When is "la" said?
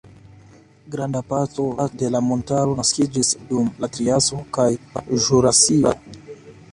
2.15-2.21, 3.85-3.89